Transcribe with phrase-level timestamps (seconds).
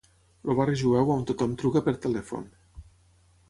[0.53, 2.51] El barri jueu on tothom truca per telèfon.